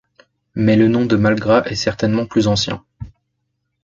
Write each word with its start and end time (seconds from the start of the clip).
Mais 0.55 0.77
le 0.77 0.87
nom 0.87 1.05
de 1.05 1.15
Malgrat 1.15 1.63
est 1.69 1.75
certainement 1.75 2.25
plus 2.25 2.47
ancien. 2.47 2.83